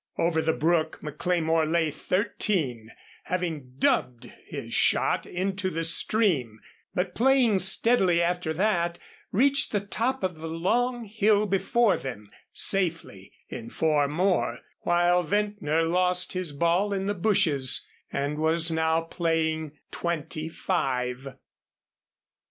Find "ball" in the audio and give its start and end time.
16.51-16.93